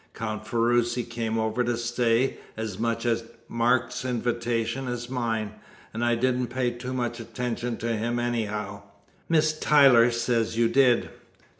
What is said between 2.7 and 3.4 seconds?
much at